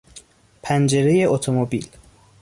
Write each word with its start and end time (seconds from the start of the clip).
پنجرهی 0.63 1.25
اتومبیل 1.25 1.85